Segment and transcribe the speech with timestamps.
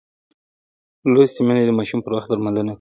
[1.11, 2.69] لوستې میندې د ماشوم پر وخت درملنه کوي.